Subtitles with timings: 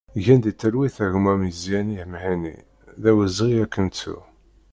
[0.25, 2.57] Gen di talwit a gma Mezyani Mhenni,
[3.01, 4.17] d awezɣi ad k-nettu!